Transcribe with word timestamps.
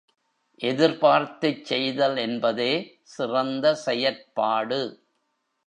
எதிர்பார்த்துச் 0.61 1.65
செய்தல் 1.65 2.17
என்பதே 2.17 2.71
சிறந்த 3.03 3.75
செயற்பாடு. 3.75 4.81